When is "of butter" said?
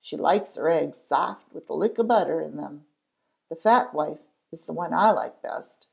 1.98-2.40